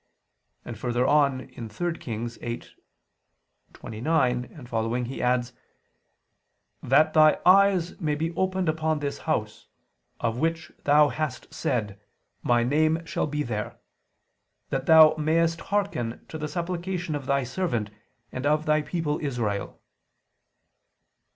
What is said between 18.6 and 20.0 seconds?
Thy people Israel."